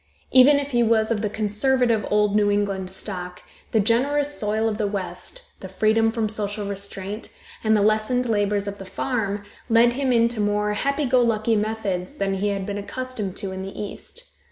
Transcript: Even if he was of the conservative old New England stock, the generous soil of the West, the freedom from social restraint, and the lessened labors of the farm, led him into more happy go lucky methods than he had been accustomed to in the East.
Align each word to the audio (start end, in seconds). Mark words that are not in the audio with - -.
Even 0.31 0.57
if 0.57 0.71
he 0.71 0.81
was 0.81 1.11
of 1.11 1.21
the 1.21 1.29
conservative 1.29 2.03
old 2.09 2.35
New 2.35 2.49
England 2.49 2.89
stock, 2.89 3.43
the 3.69 3.79
generous 3.79 4.35
soil 4.35 4.67
of 4.67 4.79
the 4.79 4.87
West, 4.87 5.43
the 5.59 5.69
freedom 5.69 6.11
from 6.11 6.27
social 6.27 6.65
restraint, 6.67 7.29
and 7.63 7.77
the 7.77 7.83
lessened 7.83 8.25
labors 8.27 8.67
of 8.67 8.79
the 8.79 8.83
farm, 8.85 9.43
led 9.69 9.93
him 9.93 10.11
into 10.11 10.39
more 10.39 10.73
happy 10.73 11.05
go 11.05 11.21
lucky 11.21 11.55
methods 11.55 12.15
than 12.15 12.33
he 12.33 12.47
had 12.47 12.65
been 12.65 12.79
accustomed 12.79 13.35
to 13.37 13.51
in 13.51 13.61
the 13.61 13.79
East. 13.79 14.27